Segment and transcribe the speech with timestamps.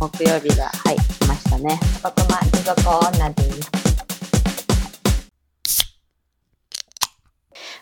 [0.00, 1.80] 木曜日が、はい、来ましたね。
[2.00, 3.42] ここま、地獄女で
[5.64, 5.96] す。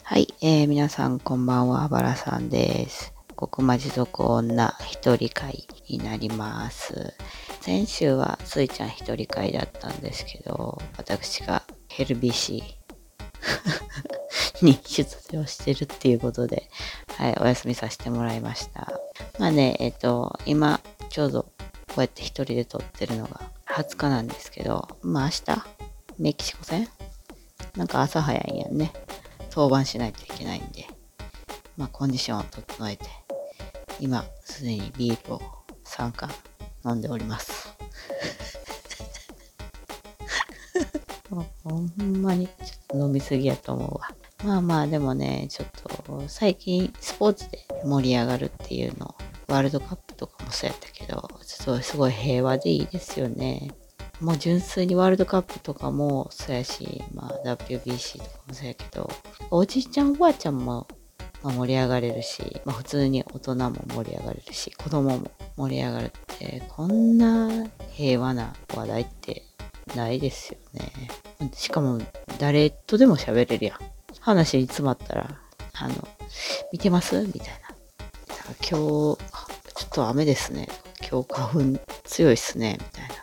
[0.02, 3.12] はい、えー、皆さんこんばんは、バラさんです。
[3.36, 7.12] 国魔持続女一人会になります。
[7.60, 15.04] 先週はスイちゃん一人会だったんですけど、私がヘルビシーに出
[15.36, 16.70] 場してるっていうことで、
[17.18, 18.90] はい、お休みさせてもらいました。
[19.38, 20.80] まあね、えっと、今、
[21.10, 21.52] ちょうど
[22.00, 25.64] うやって一人で撮ってるのが20日なんですけど、まあ明日、
[26.18, 26.88] メキシコ戦？
[27.76, 28.92] なんか朝早いんやんね。
[29.50, 30.86] 登板しないといけないんで、
[31.76, 33.06] まあコンディションを整えて、
[34.00, 35.42] 今すでにビールを
[35.84, 36.30] 3缶
[36.84, 37.74] 飲んでおります。
[41.30, 42.58] もうほんまにちょっ
[42.88, 44.08] と飲みすぎやと思うわ。
[44.44, 49.14] まあまあでもね、ちょっと最近スポーツで盛り上がるっていうの、
[49.48, 53.70] ワールドカップとかもそうやったけど、ちょっとすごい平和でいいですよね。
[54.20, 59.10] もう純粋にワールドカップとかもそうやし、まあ WBC とかもそうやけど、
[59.50, 60.88] おじいちゃんおばあちゃんも、
[61.42, 69.44] ま、盛り上がれるし、まあ普通に大人も盛り上がれるし、子供も盛り上がるって、こんな平和な話題って
[69.94, 70.90] ないですよね。
[71.52, 72.00] しかも
[72.38, 73.78] 誰とでも喋れるやん。
[74.20, 75.38] 話に詰まったら、
[75.74, 76.08] あの、
[76.72, 77.22] 見てます？
[77.26, 77.66] みたいな。
[78.68, 78.78] 今
[79.14, 79.18] 日、
[79.76, 80.68] ちょっと雨ですね。
[81.06, 82.78] 今日花粉強いっすね。
[82.80, 83.14] みたいな。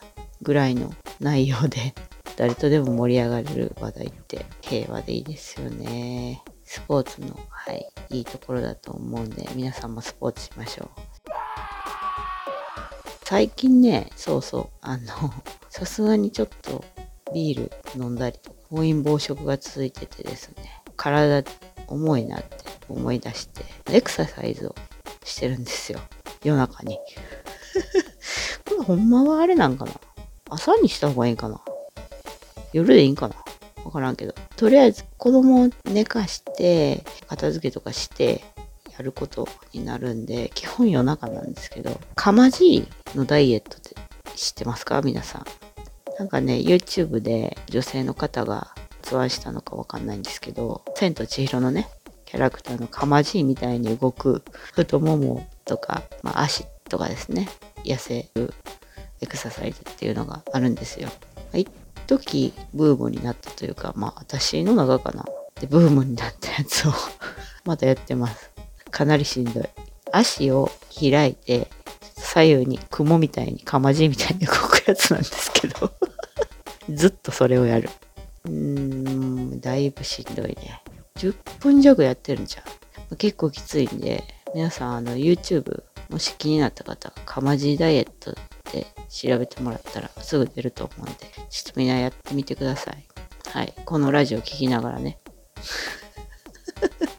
[0.43, 1.95] ぐらいの内容で、
[2.37, 6.43] 誰とでも盛り上がれる話題って平和でいいですよね。
[6.63, 10.89] スポーツの、はい、いいところだと思うんで、皆さんもスポーツしましょう。
[13.23, 15.33] 最近ね、そうそう、あの、
[15.71, 16.85] さすがにちょっと
[17.33, 21.43] ビール飲んだり、暴飲暴食が続いててですね、体
[21.87, 22.55] 重いなって
[22.89, 24.75] 思い出して、エクササイズを
[25.23, 25.99] してるんですよ。
[26.43, 26.99] 夜中に。
[28.67, 29.91] これほんまはあれなんかな？
[30.49, 31.61] 朝にした方がいいんかな？
[32.73, 33.35] 夜でいいんかな？
[33.83, 34.33] わからんけど。
[34.55, 38.43] とりあえず子供を寝かして、片付けとかして、
[38.91, 43.95] やることになるんで、基本夜中なんですけど、かまじいのダイエットって
[44.35, 45.01] 知ってますか？
[45.01, 45.45] 皆さん。
[46.19, 51.89] なんかね、YouTube で女性の方が発案したのかわかんないんですけど、千と千尋のね、
[52.33, 54.41] キャラクターのかまじいみたいに動く
[54.73, 57.47] 太ももとか、まあ、足とかですね、
[57.85, 58.51] 痩せる
[59.21, 61.09] エクササイズっていうのがあるんですよ。
[61.53, 61.67] 一
[62.07, 65.25] 時ブームになったというか、まあ私の中かな。
[65.61, 66.93] で、ブームになったやつを
[67.65, 68.49] またやってます。
[68.89, 69.69] かなりしんどい。
[70.11, 71.69] 足を開いて、
[72.15, 75.91] 左右に雲みたいにかまじいみたいに動くやつなんですけど
[76.89, 77.91] ずっとそれをやる。
[78.45, 80.81] うーん、だいぶしんどいね。
[81.17, 82.61] 10分弱やってるんじゃ
[83.13, 83.17] ん。
[83.17, 91.13] 結構きついんで、皆さんあの YouTube もし気になった方、かまじダイエットって調べてもらったらすぐ出ると思うんで、
[91.49, 93.07] ちょっとみんなやってみてください。
[93.49, 93.73] はい。
[93.85, 95.19] このラジオ聞きながらね。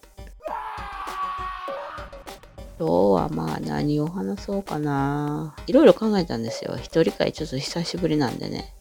[2.77, 5.55] 今日はまあ何を話そうかな。
[5.67, 6.77] いろいろ考えたんですよ。
[6.77, 8.75] 一人会ちょっと久しぶりなんでね。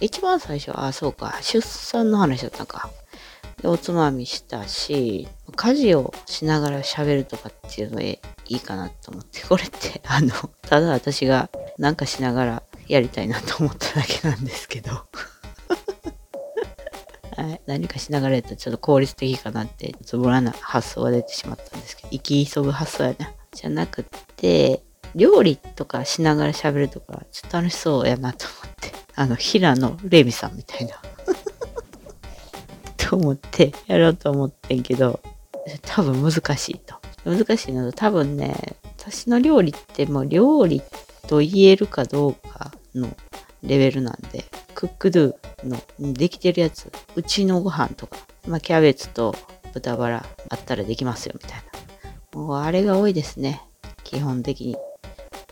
[0.00, 2.90] 一番最初、あ、そうか、出産の話だったか。
[3.68, 10.30] おつまみしたし、家事をしながら喋るとかっていうのでいいかなと思って、これって、 あの、
[10.62, 14.90] ただ私がなんかしながらやりたいなと思っただけなんですけど。
[17.36, 23.32] はい、何かしながらやったらちょっと効率的かなって、つぶらな発想が出てしまったんですけど、生き急ぐ発想やな。
[23.52, 24.04] じゃなく
[24.36, 24.82] て、
[25.14, 28.92] 料理とかしながら喋るとか、ちょっと楽しそうやなと思って。
[29.16, 31.00] あの、平野レミさんみたいな。
[33.10, 35.18] と思ってやろうと思ってんけど、
[35.82, 36.94] 多分難しいと。
[37.24, 40.80] 難しいのと多分ね、私の料理ってもう料理
[41.26, 43.08] と言えるかどうかの
[43.64, 44.44] レベルなんで、
[44.76, 45.34] クックドゥ
[45.64, 48.16] のできてるやつ、うちのご飯とか、
[48.46, 49.34] まあキャベツと
[49.74, 51.58] 豚バラあったらできますよみたい
[52.32, 52.40] な。
[52.40, 53.60] もうあれが多いですね。
[54.04, 54.76] 基本的に。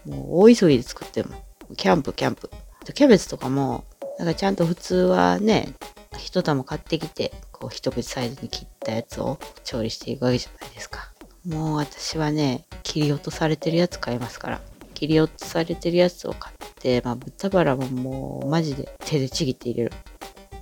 [0.06, 1.34] もう大急ぎで作っても。
[1.76, 2.50] キャンプ、キャンプ。
[2.94, 3.84] キャベツとかも、
[4.16, 5.74] なんかちゃんと普通はね、
[6.18, 11.12] 一玉買ってきて、こう一口サイズに切ったやつを調理していくわけじゃないですか。
[11.46, 14.60] もう私はね、切り落とされてるやつ買いますから。
[14.94, 19.92] 切り落とされてるやつを買って、まあ豚バラももうマジで手でちぎって入れる。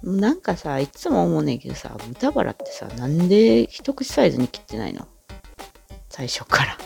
[0.02, 5.08] なんかさ、いつも思うねんけどさ、豚バラってさ、なんで一口サイズに切ってないの？
[6.10, 6.78] 最初から。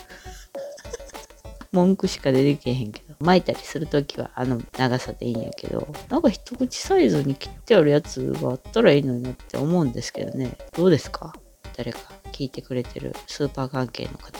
[1.71, 3.10] 文句しか出てけへんけど。
[3.21, 10.57] 巻いたりするときはあの長さでいいんやけど、なんか一口サイズに切ってあるやつがあったらいいのになって思うんですけどね。
[10.75, 11.33] どうですか？
[11.77, 11.99] 誰か
[12.31, 14.37] 聞いてくれてるスーパー関係の方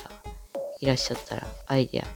[0.79, 2.07] いらっしゃったらアイディア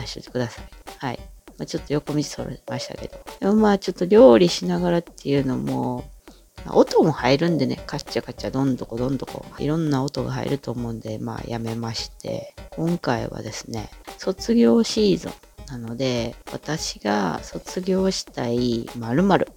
[0.00, 0.64] 出しといてください。
[0.98, 1.18] はい。
[1.56, 3.18] まあ、ちょっと横道それましたけど。
[3.40, 6.10] でもまあちょっと料理しながらっていうのも、
[6.70, 15.32] 音も入るんでね、カッチャカチャどんどこどんどこ、いろんな音が入ると思うんで、まあやめまして、今回はですね、卒業シーズン
[15.68, 19.54] なので、私が卒業したい〇〇っ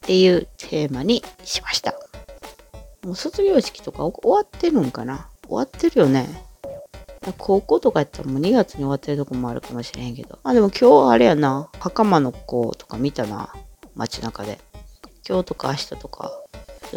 [0.00, 1.94] ていうテーマにしました。
[3.02, 5.28] もう卒業式とか終わってるんかな？
[5.46, 6.26] 終わってるよね。
[7.38, 10.38] 高校とかやったらもう2月に終わってるとこもあるかもしれへんけど。
[10.42, 11.68] まあ、でも今日あれやな。
[11.78, 13.52] 袴の子とか見たな。
[13.94, 14.58] 街中で。
[15.28, 16.32] 今日とか明日とか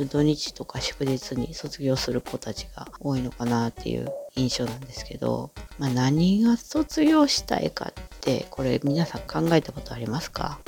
[0.10, 10.60] 土日とか祝日に卒業する子たちが多いのかなっていう印象なんですけど、まあ、何が卒業したいかってこれ皆さん考えたことありますか？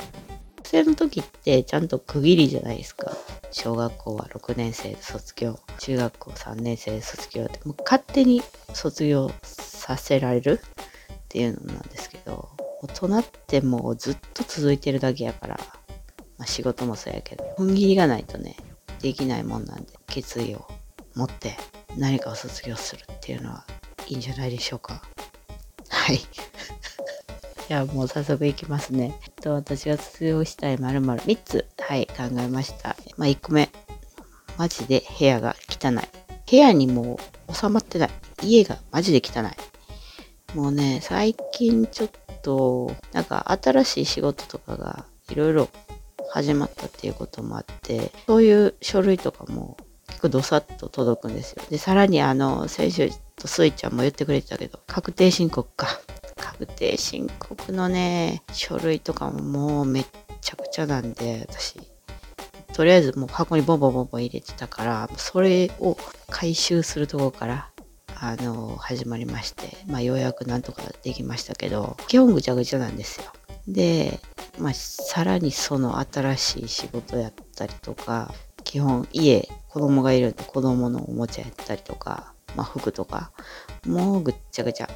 [0.58, 3.16] 学生の時ってちゃんと区切りじゃないですか。
[3.52, 8.42] 小学校は6年生で卒業、中学校3年生で卒業って、もう勝手に
[8.74, 10.60] 卒業させられる
[11.14, 12.50] っていうのなんですけど、
[12.82, 15.58] 大人ってもうずっと続いてるだけやから、
[16.38, 18.58] まあ、仕事もそうやけど、踏ん切りがないとね、
[19.02, 20.68] できないもんなんで、決意を
[21.14, 21.56] 持って
[21.96, 23.66] 何かを卒業するっていうのは
[24.08, 25.04] いいんじゃないでしょうか。
[25.88, 26.20] はい。
[27.68, 29.20] じゃあもう早速いきますね。
[29.24, 32.96] えっと私が卒業したい〇〇3つ、はい、考えました。
[33.18, 33.70] まあ1個目。
[34.58, 36.26] マジで部屋が汚い。
[36.50, 37.20] 部屋にも
[37.50, 38.10] う収まってない。
[38.44, 40.56] 家がマジで汚い。
[40.56, 42.10] もうね、最近ちょっ
[42.44, 45.68] と、なんか新しい仕事とかがいろいろ
[46.30, 49.76] 始まったっていうこともあって、そういう書類とかも
[50.08, 51.64] 結構どさっと届くんですよ。
[51.70, 56.00] で、さらにあの、先週とスイちゃんも言ってくれてたけど、確定申告か。
[56.58, 60.06] 確定申告のね、書類とかももうめっ
[60.40, 61.76] ちゃくちゃなんで、私、
[62.74, 65.98] とりあえずもう箱にボンボンボンボン入れてたから、それを
[66.30, 67.72] 回収するところから、
[68.16, 73.34] あの、始まりまして、まあようやくなんとかできましたけど、基本ぐちゃぐちゃなんですよ。
[73.68, 74.22] で、
[74.58, 83.32] まあ、さらにその新しい仕事やったりとか、基本家、子供がいるんで子供のおもちゃやったりとか、まあ服とか、
[83.86, 84.90] もうぐっちゃぐちゃ。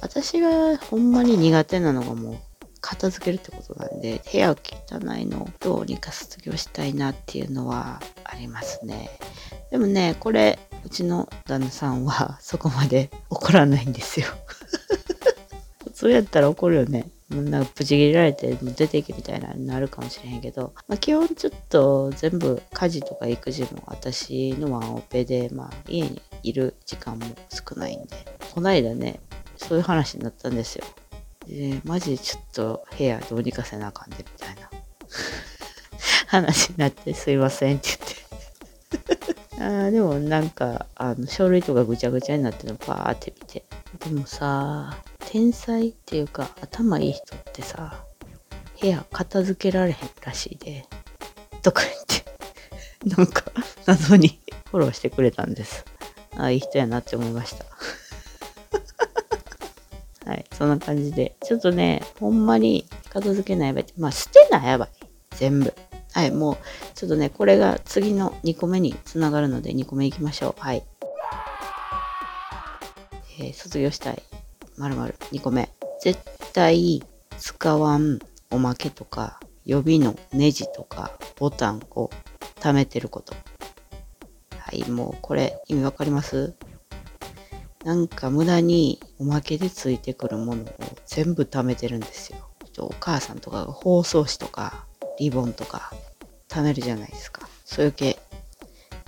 [0.00, 2.38] 私がほんまに苦手なのがもう
[2.80, 9.10] 片付けるってことなんで、部屋を汚いのをどうにか卒業したいなっていうのはありますね。
[9.70, 14.26] でもね、これ、うちの旦那さんはそこまで怒らないんですよ。
[15.84, 17.10] 普通やったら怒るよね。
[17.28, 28.16] なんかブチ切れられて出ていけみたいなになるかもしれへんけど、まあ、基本ちょっと全部家事とか育児も私のワンオペで、まあ、家にいる時間も少ないんで
[28.54, 29.20] こないだね
[29.58, 30.84] そういう話になったんですよ。
[31.46, 34.70] でマジでちょっと部屋どうにかせなあかんでみたいな。
[36.28, 37.88] 話になってすいませんって
[38.90, 39.18] 言っ
[39.58, 39.62] て。
[39.62, 43.64] あでもなんかあの書類とかぐちゃぐちゃになってるのパーって見て。
[43.98, 48.02] でもさ天才っていうか頭いい人ってさ、
[48.80, 50.86] 部屋片付けられへんらしいで、
[51.62, 53.44] とか言って、なんか
[53.84, 54.40] 謎に
[54.70, 55.84] フォローしてくれたんです。
[56.36, 57.66] ああ、いい人やなって思いました。
[60.28, 61.36] はい、そんな感じで。
[61.42, 63.86] ちょっとね、ほんまに片付けないやばい。
[63.96, 64.88] まあ、捨てないやばい。
[65.30, 65.72] 全部。
[66.12, 66.56] はい、もう、
[66.94, 70.60] ちょっとね、これが次の2個目につながるので、2個目いきましょう。
[70.60, 70.84] はい。
[73.40, 74.22] えー、卒業したい
[74.76, 75.70] まるまる2個目。
[76.02, 76.20] 絶
[76.52, 77.02] 対
[77.38, 78.18] 使わん
[78.50, 82.10] おまけとか予備のネジとかボタンを
[82.56, 83.34] 貯めてること。
[84.58, 86.54] はい、もうこれ意味わかります？
[87.84, 90.66] なんか無駄におまけでついてくるものを
[91.06, 92.38] 全部貯めてるんですよ。
[92.80, 94.84] お母さんとかが包装紙とか
[95.18, 95.92] リボンとか
[96.48, 97.48] 貯めるじゃないですか。
[97.64, 98.18] そういう系。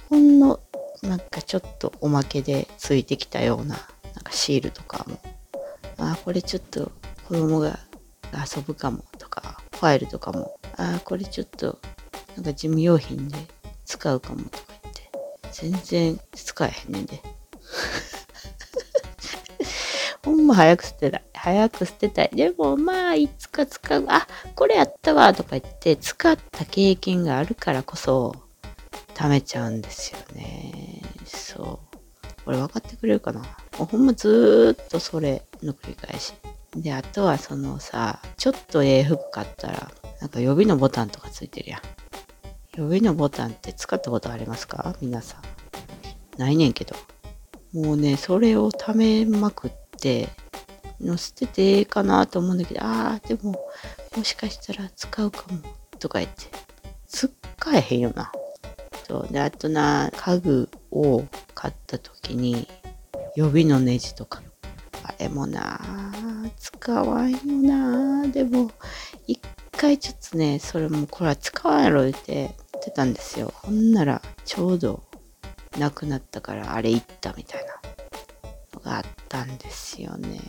[0.09, 0.61] ほんの
[1.03, 3.77] なんかちょっとおまけでついてきたような
[4.15, 5.21] なんかシールとかも
[5.99, 6.91] ああこれちょっと
[7.29, 7.79] 子供が
[8.33, 11.79] 遊ぶかもとか、ファイルとかも、ああこれちょっと
[12.37, 13.37] なんか事務用品で
[13.85, 15.11] 使うかもとか言って、
[15.53, 17.23] 全然使えへんねんで。
[20.51, 21.23] ほんま早く捨てたい。
[21.33, 22.31] 早く捨てたい。
[22.35, 24.05] でもまあ、いつか使う。
[24.09, 24.27] あ、
[24.57, 28.35] これやったわとか言って、使った経験があるからこそ、
[29.15, 31.03] 貯めちゃうんですよね。
[31.25, 31.97] そう。
[32.45, 33.47] これ分かってくれるかなも
[33.83, 36.33] うほんまずーっとそれの繰り返し。
[36.75, 41.81] で、あとはそのさ、ちょっとええ服買ったら、なんか予備のボタンとかついてるやん。
[42.77, 44.97] 予備のボタンって使ったことありますか？
[45.01, 46.41] 皆さん。
[46.41, 46.97] ないねんけど。
[47.73, 50.29] もうね、それを貯めまくって、
[51.01, 53.53] の捨ててええかなと思うんだけど、ああ、でも、
[54.17, 55.61] もしかしたら使うかも、
[55.99, 56.47] とか言って。
[57.07, 57.31] 使
[57.73, 58.31] えへんよな。
[59.09, 59.33] そう。
[59.33, 62.69] で、あとな、家具を買った時に、
[63.37, 64.43] 予備のネジとか。
[65.03, 65.81] あれもな、
[66.59, 68.27] 使わんよな。
[68.29, 68.71] でも、
[69.27, 69.41] 一
[69.77, 73.53] 回ちょっとね、それもこれは使わんやろ言って言ってたんですよ。
[73.57, 75.03] ほんなら、ちょうど
[75.79, 77.70] なくなったからあれ行ったみたいな
[78.81, 80.41] があったんですよね。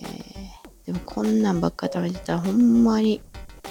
[0.85, 3.21] でもこんなんばっか貯めてたらほんまに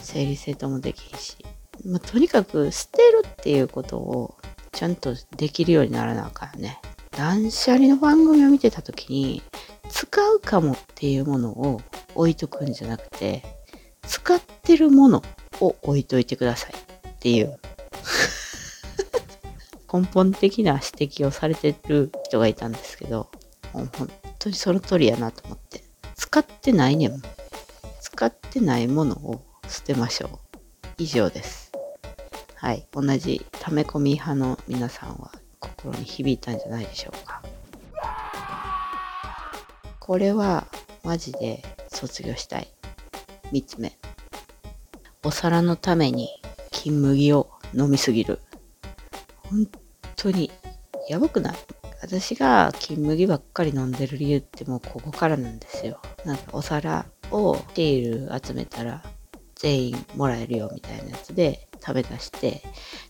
[0.02, 1.36] 整理整頓もできんし。
[1.84, 4.36] まあ、とにかく捨てるっていうことを
[4.72, 6.80] ちゃんとできるようにならなあかんね。
[7.10, 9.42] 断捨離の番組を見てた時に
[9.90, 11.80] 使うかもっていうものを
[12.14, 13.42] 置いとくんじゃなくて
[14.02, 15.22] 使ってるもの
[15.60, 16.72] を置いといてください
[17.08, 17.58] っていう
[19.92, 23.30] 根本的な指摘をされてる人がいたんですけど
[23.72, 24.10] 本
[24.40, 25.84] 当にその通りやなと思って。
[26.16, 27.22] 使ってないねん。
[28.00, 30.30] 使ってないものを捨てましょう。
[30.98, 31.70] 以上です。
[32.56, 32.86] はい。
[32.92, 35.30] 同じ溜め込み派の皆さんは
[35.60, 37.42] 心に響いたんじゃないでしょうか。
[39.98, 40.66] これは
[41.04, 42.68] マジで卒業したい。
[43.52, 43.96] 3つ目。
[45.22, 46.28] お皿のために
[46.70, 48.40] 金麦を飲みすぎる。
[49.48, 49.68] 本
[50.16, 50.50] 当に
[51.08, 51.56] やばくない？
[52.10, 56.00] 私が金麦ばっかり飲んでる理由ってもうここからなんですよ。
[56.24, 59.04] なんかお皿をテール集めたら
[59.54, 62.62] 全員もらえるよみたいなやつで食べ出して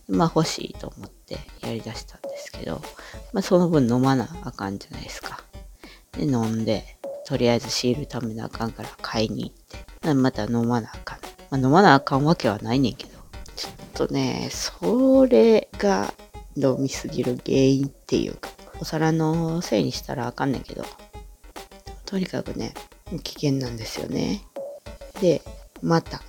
[0.07, 2.83] まあ欲しいと思ってやりだしたんですけど
[3.33, 5.41] まあその分飲まなあかんじゃないですか。
[6.13, 13.13] で飲んでとりあえずシール貯めなあかんから買いに行ってまた飲まなあかん、まあ、飲まなあかんわけはないねんけど
[13.57, 13.73] ちょっ
[14.09, 16.13] とねそれが
[16.55, 18.50] 飲みすぎる原因っていうか
[18.81, 20.85] お皿のせいにしたらあかんねんけど。
[22.07, 22.75] とにかくね
[23.23, 24.43] 危険なんですよね。
[25.21, 25.43] で
[25.83, 26.21] また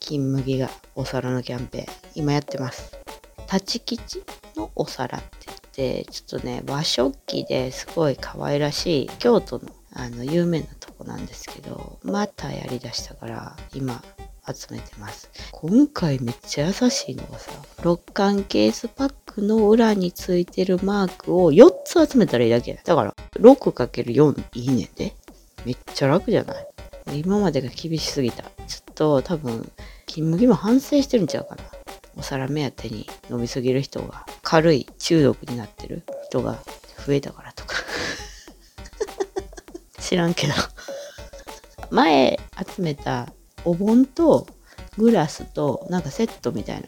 [0.00, 2.98] 金麦がお皿のキャンペーン今やってます。
[3.52, 4.24] 立ち吉
[4.56, 5.58] のお皿って言っ
[6.04, 14.02] てちょっとね和食器ですごい可愛らしい京都のあの有名なとこなんですけどまたやりだしたから今
[14.46, 15.30] 集めてます。
[15.52, 22.80] 今回めっちゃ優しいのがさ六巻ケースパックの裏についてるマークを4つ集めたらいいだけ。
[22.84, 25.14] だから 6×4 いいねんで。
[25.64, 26.54] めっちゃ楽じゃな
[27.12, 27.20] い？
[27.20, 28.42] 今までが厳しすぎた。
[28.42, 29.70] ちょっと多分
[30.06, 31.62] 金麦も反省してるんちゃうかな。
[32.16, 36.58] お皿目当てに飲みすぎる人が軽い中毒になってる人が
[37.06, 37.76] 増えたからとか。
[40.00, 40.52] 知らんけど。
[41.90, 42.38] 前
[42.74, 43.32] 集めた
[43.64, 44.46] お盆と
[44.98, 46.86] グラスとなんかセットみたいな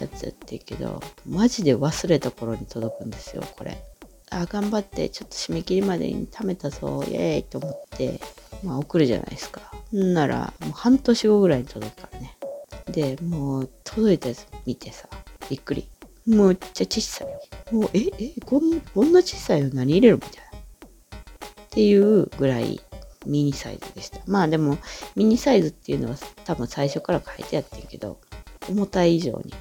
[0.00, 3.82] やつやってるけどマジで忘れた頃に届くんですよこれ。
[4.30, 8.20] あ頑張ってちょっと締め切りまでに貯めたぞイエーイと思って
[8.64, 9.60] まあ送るじゃないですか。
[9.92, 12.36] んならもう半年後ぐらいに届くからね。
[12.88, 15.08] でもう届いたやつ見てさ
[15.48, 15.88] びっくり。
[16.26, 20.58] むっちゃ小さいもうええこんこんな小さいの何入れるみたいな。
[21.62, 22.80] っていうぐらい
[23.26, 24.20] ミニサイズでした。
[24.26, 24.78] まあでも
[25.14, 28.20] ミニサイズっていうのは多分最初から書いてあってんけど
[28.68, 29.54] 重たい以上に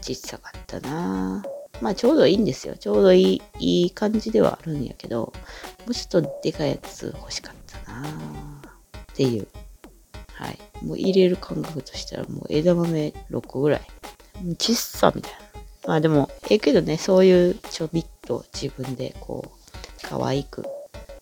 [0.00, 1.42] 小さかったな
[1.80, 2.76] まあちょうどいいんですよ。
[2.76, 5.32] ちょうどいい、いい感じではあるんやけど、も
[5.88, 8.10] うちょっとでかいやつ欲しかったなっ
[9.14, 9.46] ていう。
[10.32, 10.58] はい。
[10.82, 13.82] もう入れる感覚としたらもう枝豆6個ぐらい。
[14.58, 15.38] 小さみたいな。
[15.86, 20.64] まあでも、ええけどね、そういうちょびっと自分でこう、可愛く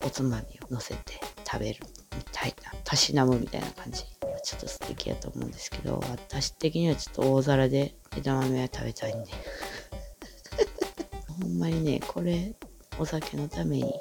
[0.05, 1.81] おつまみを乗せて食べる
[2.17, 4.03] みたいな、たしなむみたいな感じ。
[4.45, 9.31] ちょっと素敵やと思うんですけど、私的にはちょっと大皿で枝豆は食べたいんで。
[11.41, 12.55] ほんまにね、これ、
[12.99, 13.93] お酒のために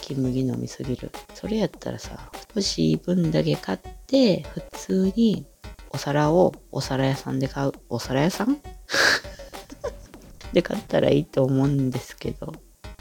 [0.00, 1.10] 金麦飲みすぎる。
[1.34, 5.46] それやったらさ、欲しい分だけ買って、普通に
[5.90, 7.72] お皿をお皿屋さんで買う。
[7.88, 8.60] お皿屋さん？
[10.52, 12.52] で買ったらいいと思うんですけど。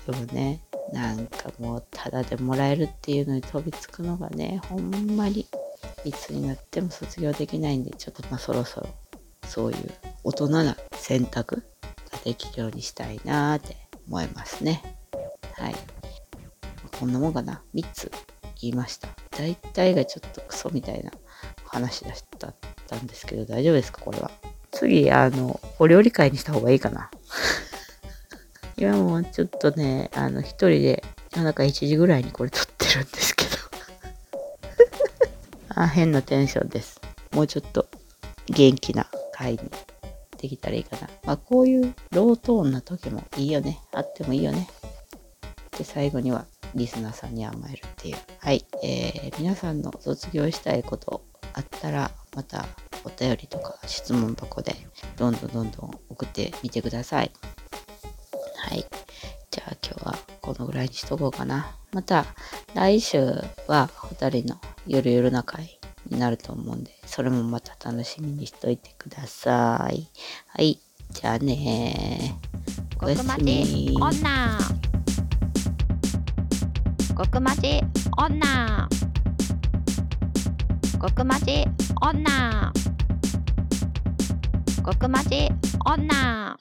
[0.05, 0.61] でもね、
[0.93, 5.45] なんかもうタダでもらえるっていうのに飛びつくのがね、ほんまに
[6.05, 8.87] いつになっても卒業できないんで、ちょっとまあそろそろ
[9.45, 9.91] そういう
[10.23, 11.63] 大人な選択
[12.11, 13.75] ができるようにしたいなーって
[14.07, 14.97] 思いますね。
[15.53, 15.75] はい。
[16.99, 18.11] こんなもんかな？3つ
[18.61, 19.09] 言いました。
[19.37, 21.11] 大体がちょっとクソみたいな
[21.65, 22.15] 話だっ
[22.87, 24.01] たんですけど、大丈夫ですか？
[24.01, 24.31] これは。
[24.71, 27.09] 次、あの、お料理会にした方がいいかな。
[28.79, 31.03] 今もちょっとね、あの、一人で
[31.35, 33.49] 夜中1時ぐらいにこれ撮ってるんですけど。
[35.81, 37.01] あ、変なテンションです。
[37.31, 37.87] もうちょっと
[38.45, 39.59] 元気な回に
[40.37, 41.09] できたらいいかな。
[41.23, 43.79] まあ、こういうロートーンな時もいいよね。
[43.93, 44.69] あってもいいよね。
[45.75, 48.17] で、最後にはリスナーさんに甘えるっていう。
[48.37, 48.63] はい。
[48.83, 52.67] えー、皆さんの卒業したいことあったら、また
[53.03, 54.75] お便りとか質問箱で
[55.15, 57.31] どんどんどんどん送ってみてください。
[58.67, 58.85] はい。
[59.49, 61.73] じゃあ今日はこのぐらいにしとこうかな。
[61.93, 62.25] また
[62.75, 63.23] 来週
[63.67, 70.09] は2人のゆるゆるな会になると思うんで、それもまた楽しみにしといてください。
[70.47, 70.81] はい。
[71.11, 73.05] じゃあねー。
[73.05, 73.97] おやす極マジみ。
[73.97, 74.19] 女
[77.15, 77.81] 極マジ
[78.17, 78.89] 女
[81.01, 81.65] 極マジ
[82.01, 82.73] 女
[84.83, 85.49] 極マジ
[85.85, 86.56] 女